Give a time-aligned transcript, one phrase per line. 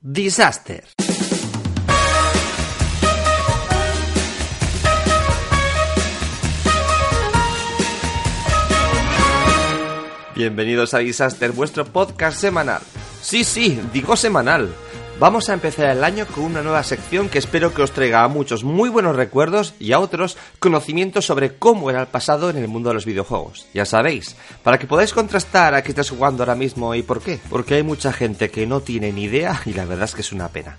[0.00, 0.84] Disaster.
[10.36, 12.80] Bienvenidos a Disaster, vuestro podcast semanal.
[13.20, 14.72] Sí, sí, digo semanal.
[15.18, 18.28] Vamos a empezar el año con una nueva sección que espero que os traiga a
[18.28, 22.68] muchos muy buenos recuerdos y a otros conocimientos sobre cómo era el pasado en el
[22.68, 23.66] mundo de los videojuegos.
[23.74, 27.40] Ya sabéis, para que podáis contrastar a qué estáis jugando ahora mismo y por qué.
[27.50, 30.30] Porque hay mucha gente que no tiene ni idea y la verdad es que es
[30.30, 30.78] una pena.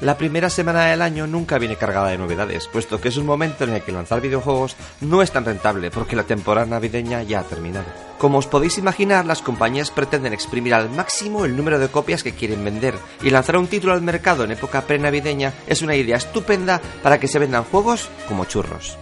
[0.00, 3.64] La primera semana del año nunca viene cargada de novedades, puesto que es un momento
[3.64, 7.42] en el que lanzar videojuegos no es tan rentable porque la temporada navideña ya ha
[7.42, 7.84] terminado.
[8.16, 12.32] Como os podéis imaginar, las compañías pretenden exprimir al máximo el número de copias que
[12.32, 16.80] quieren vender, y lanzar un título al mercado en época prenavideña es una idea estupenda
[17.02, 18.96] para que se vendan juegos como churros.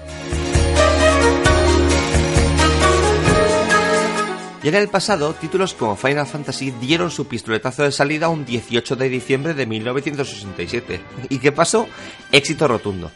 [4.62, 8.96] Y en el pasado, títulos como Final Fantasy dieron su pistoletazo de salida un 18
[8.96, 11.00] de diciembre de 1967.
[11.28, 11.88] ¿Y qué pasó?
[12.32, 13.12] Éxito rotundo.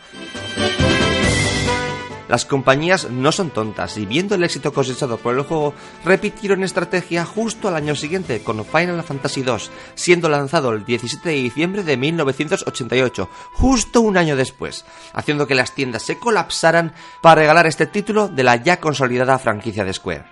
[2.33, 7.27] Las compañías no son tontas y viendo el éxito cosechado por el juego, repitieron estrategia
[7.27, 9.57] justo al año siguiente con Final Fantasy II,
[9.95, 15.75] siendo lanzado el 17 de diciembre de 1988, justo un año después, haciendo que las
[15.75, 20.32] tiendas se colapsaran para regalar este título de la ya consolidada franquicia de Square.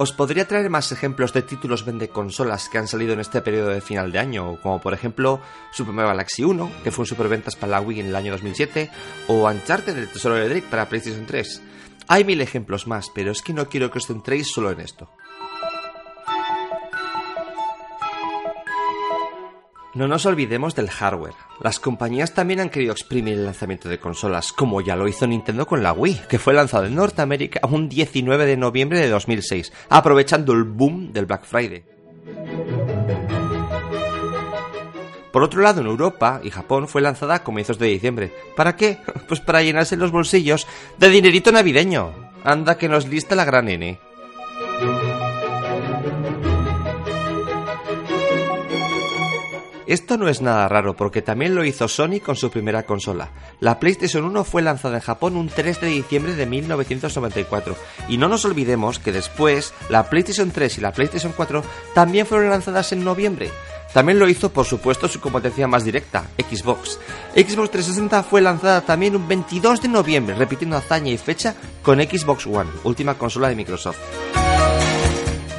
[0.00, 3.70] Os podría traer más ejemplos de títulos vende consolas que han salido en este periodo
[3.70, 5.40] de final de año, como por ejemplo
[5.72, 8.90] Super Mario Galaxy 1, que fue un superventas para la Wii en el año 2007,
[9.26, 11.62] o Uncharted del Tesoro de Drake para PlayStation 3.
[12.06, 15.10] Hay mil ejemplos más, pero es que no quiero que os centréis solo en esto.
[19.98, 21.34] No nos olvidemos del hardware.
[21.60, 25.66] Las compañías también han querido exprimir el lanzamiento de consolas, como ya lo hizo Nintendo
[25.66, 30.52] con la Wii, que fue lanzado en Norteamérica un 19 de noviembre de 2006, aprovechando
[30.52, 31.82] el boom del Black Friday.
[35.32, 38.32] Por otro lado, en Europa y Japón fue lanzada a comienzos de diciembre.
[38.54, 38.98] ¿Para qué?
[39.26, 42.14] Pues para llenarse los bolsillos de dinerito navideño.
[42.44, 43.98] Anda que nos lista la gran N.
[49.88, 53.30] Esto no es nada raro porque también lo hizo Sony con su primera consola.
[53.58, 57.74] La PlayStation 1 fue lanzada en Japón un 3 de diciembre de 1994
[58.06, 62.50] y no nos olvidemos que después la PlayStation 3 y la PlayStation 4 también fueron
[62.50, 63.50] lanzadas en noviembre.
[63.94, 66.98] También lo hizo, por supuesto, su competencia más directa, Xbox.
[67.34, 72.46] Xbox 360 fue lanzada también un 22 de noviembre, repitiendo hazaña y fecha con Xbox
[72.46, 73.96] One, última consola de Microsoft.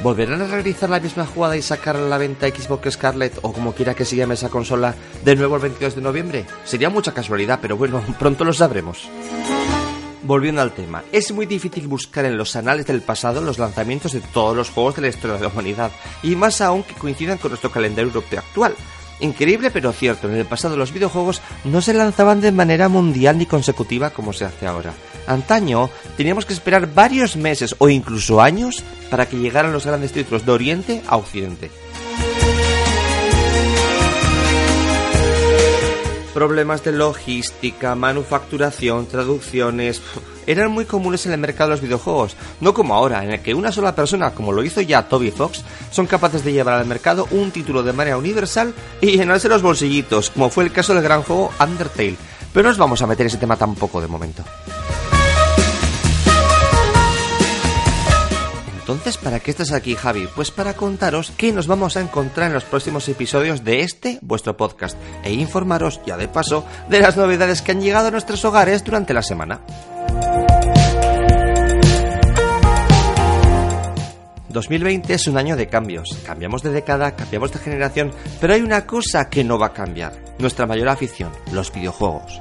[0.02, 3.74] ¿Volverán a realizar la misma jugada y sacar a la venta Xbox Scarlet o como
[3.74, 6.46] quiera que se llame esa consola de nuevo el 22 de noviembre?
[6.64, 9.10] Sería mucha casualidad, pero bueno, pronto lo sabremos.
[10.22, 14.20] Volviendo al tema, es muy difícil buscar en los anales del pasado los lanzamientos de
[14.20, 15.90] todos los juegos de la historia de la humanidad,
[16.22, 18.74] y más aún que coincidan con nuestro calendario europeo actual.
[19.20, 23.46] Increíble pero cierto, en el pasado los videojuegos no se lanzaban de manera mundial ni
[23.46, 24.94] consecutiva como se hace ahora.
[25.26, 30.46] Antaño teníamos que esperar varios meses o incluso años para que llegaran los grandes títulos
[30.46, 31.70] de Oriente a Occidente.
[36.34, 40.00] Problemas de logística, manufacturación, traducciones
[40.46, 43.54] eran muy comunes en el mercado de los videojuegos, no como ahora, en el que
[43.54, 47.26] una sola persona, como lo hizo ya Toby Fox, son capaces de llevar al mercado
[47.30, 51.22] un título de manera universal y llenarse los bolsillitos, como fue el caso del gran
[51.22, 52.16] juego Undertale.
[52.52, 54.44] Pero no nos vamos a meter ese tema tampoco de momento.
[58.90, 60.26] Entonces, ¿para qué estás aquí, Javi?
[60.34, 64.56] Pues para contaros qué nos vamos a encontrar en los próximos episodios de este, vuestro
[64.56, 68.82] podcast, e informaros, ya de paso, de las novedades que han llegado a nuestros hogares
[68.82, 69.60] durante la semana.
[74.48, 76.18] 2020 es un año de cambios.
[76.26, 78.10] Cambiamos de década, cambiamos de generación,
[78.40, 80.12] pero hay una cosa que no va a cambiar.
[80.40, 82.40] Nuestra mayor afición, los videojuegos.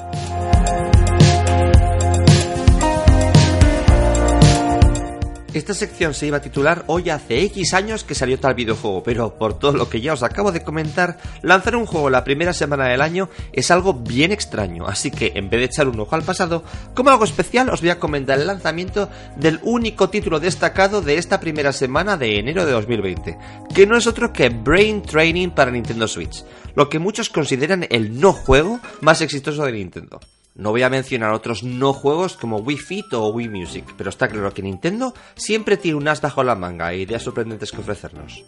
[5.53, 9.37] Esta sección se iba a titular Hoy hace X años que salió tal videojuego, pero
[9.37, 12.85] por todo lo que ya os acabo de comentar, lanzar un juego la primera semana
[12.85, 16.23] del año es algo bien extraño, así que en vez de echar un ojo al
[16.23, 16.63] pasado,
[16.93, 21.39] como algo especial os voy a comentar el lanzamiento del único título destacado de esta
[21.39, 23.37] primera semana de enero de 2020,
[23.73, 26.43] que no es otro que Brain Training para Nintendo Switch,
[26.75, 30.19] lo que muchos consideran el no juego más exitoso de Nintendo.
[30.55, 34.27] No voy a mencionar otros no juegos como Wii Fit o Wii Music, pero está
[34.27, 38.43] claro que Nintendo siempre tiene un as bajo la manga e ideas sorprendentes que ofrecernos.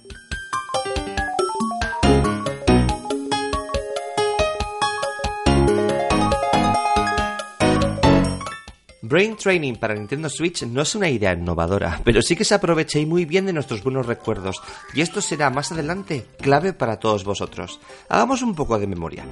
[9.11, 12.97] Brain Training para Nintendo Switch no es una idea innovadora, pero sí que se aprovecha
[12.97, 14.61] y muy bien de nuestros buenos recuerdos,
[14.93, 17.81] y esto será más adelante clave para todos vosotros.
[18.07, 19.25] Hagamos un poco de memoria.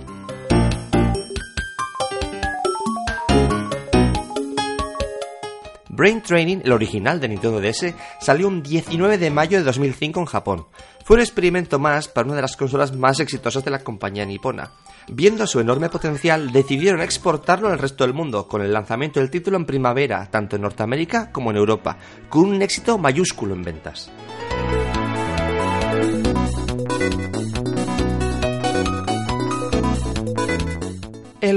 [5.99, 10.25] Brain Training, el original de Nintendo DS, salió un 19 de mayo de 2005 en
[10.27, 10.65] Japón.
[11.03, 14.71] Fue un experimento más para una de las consolas más exitosas de la compañía nipona.
[15.09, 19.57] Viendo su enorme potencial, decidieron exportarlo al resto del mundo, con el lanzamiento del título
[19.57, 21.97] en primavera, tanto en Norteamérica como en Europa,
[22.29, 24.09] con un éxito mayúsculo en ventas.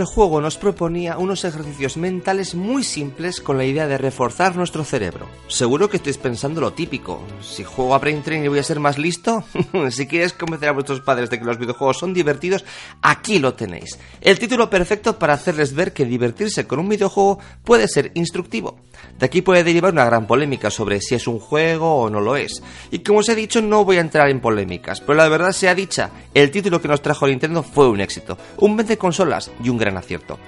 [0.02, 4.82] El juego nos proponía unos ejercicios mentales muy simples con la idea de reforzar nuestro
[4.82, 5.28] cerebro.
[5.46, 7.22] Seguro que estáis pensando lo típico.
[7.40, 9.44] Si juego a Brain Training voy a ser más listo.
[9.90, 12.64] si quieres convencer a vuestros padres de que los videojuegos son divertidos,
[13.00, 13.96] aquí lo tenéis.
[14.20, 18.80] El título perfecto para hacerles ver que divertirse con un videojuego puede ser instructivo.
[19.20, 22.34] De aquí puede derivar una gran polémica sobre si es un juego o no lo
[22.34, 22.60] es.
[22.90, 25.76] Y como os he dicho, no voy a entrar en polémicas, pero la verdad sea
[25.76, 28.36] dicha, el título que nos trajo Nintendo fue un éxito.
[28.58, 30.38] Un vende consolas y un gran acierto.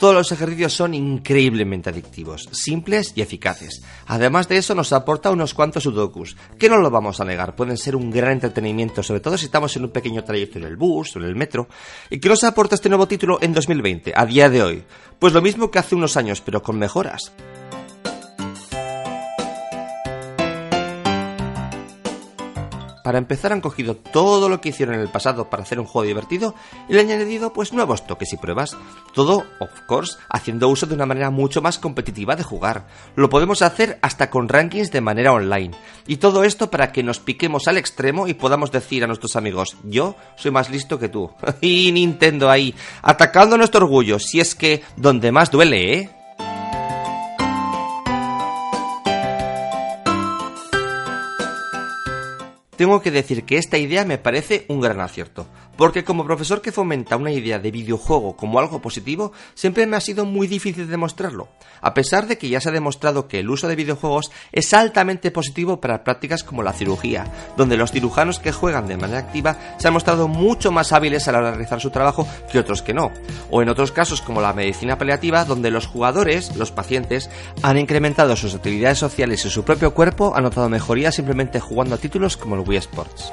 [0.00, 3.82] Todos los ejercicios son increíblemente adictivos, simples y eficaces.
[4.06, 7.76] Además de eso nos aporta unos cuantos sudokus, que no lo vamos a negar, pueden
[7.76, 11.14] ser un gran entretenimiento, sobre todo si estamos en un pequeño trayecto en el bus
[11.14, 11.68] o en el metro.
[12.08, 14.84] ¿Y qué nos aporta este nuevo título en 2020, a día de hoy?
[15.18, 17.30] Pues lo mismo que hace unos años, pero con mejoras.
[23.02, 26.06] Para empezar han cogido todo lo que hicieron en el pasado para hacer un juego
[26.06, 26.54] divertido
[26.88, 28.76] y le han añadido pues nuevos toques y pruebas.
[29.14, 32.86] Todo, of course, haciendo uso de una manera mucho más competitiva de jugar.
[33.16, 35.74] Lo podemos hacer hasta con rankings de manera online.
[36.06, 39.76] Y todo esto para que nos piquemos al extremo y podamos decir a nuestros amigos,
[39.84, 41.30] yo soy más listo que tú.
[41.60, 46.19] y Nintendo ahí, atacando nuestro orgullo, si es que donde más duele, ¿eh?
[52.80, 55.46] Tengo que decir que esta idea me parece un gran acierto,
[55.76, 60.00] porque como profesor que fomenta una idea de videojuego como algo positivo, siempre me ha
[60.00, 61.48] sido muy difícil demostrarlo,
[61.82, 65.30] a pesar de que ya se ha demostrado que el uso de videojuegos es altamente
[65.30, 69.88] positivo para prácticas como la cirugía, donde los cirujanos que juegan de manera activa se
[69.88, 72.94] han mostrado mucho más hábiles a la hora de realizar su trabajo que otros que
[72.94, 73.12] no,
[73.50, 77.28] o en otros casos como la medicina paliativa, donde los jugadores, los pacientes,
[77.62, 81.98] han incrementado sus actividades sociales y su propio cuerpo, han notado mejoría simplemente jugando a
[81.98, 83.32] títulos como el Sports.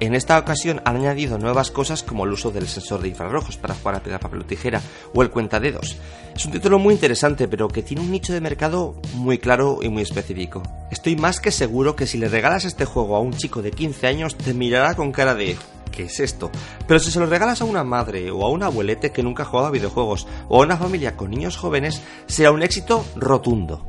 [0.00, 3.74] En esta ocasión han añadido nuevas cosas como el uso del sensor de infrarrojos para
[3.74, 4.80] jugar a pegar papel o tijera
[5.12, 5.96] o el cuentadedos.
[6.34, 9.88] Es un título muy interesante pero que tiene un nicho de mercado muy claro y
[9.88, 10.62] muy específico.
[10.90, 14.06] Estoy más que seguro que si le regalas este juego a un chico de 15
[14.06, 15.56] años te mirará con cara de
[15.90, 16.50] ¿qué es esto?
[16.86, 19.46] Pero si se lo regalas a una madre o a un abuelete que nunca ha
[19.46, 23.84] jugado a videojuegos o a una familia con niños jóvenes, será un éxito rotundo.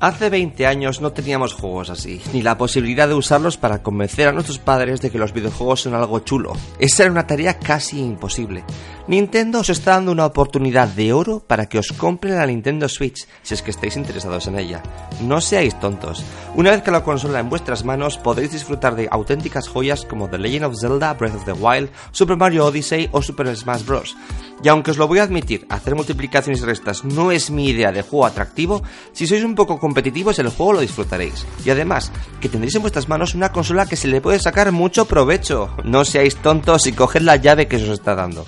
[0.00, 4.32] Hace 20 años no teníamos juegos así, ni la posibilidad de usarlos para convencer a
[4.32, 6.54] nuestros padres de que los videojuegos son algo chulo.
[6.78, 8.64] Esa era una tarea casi imposible.
[9.08, 13.26] Nintendo os está dando una oportunidad de oro para que os compren la Nintendo Switch,
[13.42, 14.82] si es que estáis interesados en ella.
[15.20, 16.24] No seáis tontos.
[16.54, 20.38] Una vez que la consola en vuestras manos podréis disfrutar de auténticas joyas como The
[20.38, 24.16] Legend of Zelda, Breath of the Wild, Super Mario Odyssey o Super Smash Bros.
[24.62, 27.92] Y aunque os lo voy a admitir, hacer multiplicaciones y restas no es mi idea
[27.92, 31.46] de juego atractivo, si sois un poco competitivos el juego lo disfrutaréis.
[31.64, 35.06] Y además, que tendréis en vuestras manos una consola que se le puede sacar mucho
[35.06, 35.70] provecho.
[35.84, 38.46] No seáis tontos y coged la llave que se os está dando.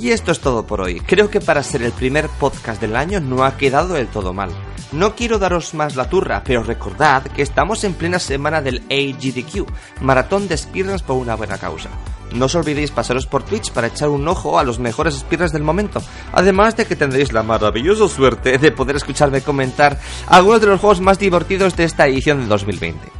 [0.00, 0.98] Y esto es todo por hoy.
[1.00, 4.50] Creo que para ser el primer podcast del año no ha quedado del todo mal.
[4.92, 9.68] No quiero daros más la turra, pero recordad que estamos en plena semana del AGDQ,
[10.00, 11.90] Maratón de Speedruns por una buena causa.
[12.32, 15.64] No os olvidéis pasaros por Twitch para echar un ojo a los mejores speedruns del
[15.64, 16.00] momento.
[16.32, 21.02] Además de que tendréis la maravillosa suerte de poder escucharme comentar algunos de los juegos
[21.02, 23.19] más divertidos de esta edición de 2020.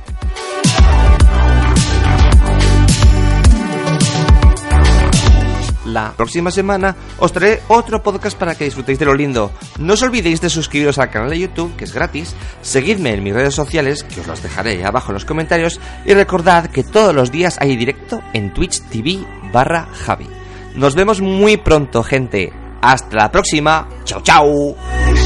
[5.92, 9.50] La próxima semana os traeré otro podcast para que disfrutéis de lo lindo.
[9.78, 13.34] No os olvidéis de suscribiros al canal de YouTube, que es gratis, seguidme en mis
[13.34, 17.32] redes sociales, que os las dejaré abajo en los comentarios, y recordad que todos los
[17.32, 20.28] días hay directo en Twitch TV barra Javi.
[20.76, 22.52] Nos vemos muy pronto, gente.
[22.80, 23.88] Hasta la próxima.
[24.04, 25.19] Chao, chao.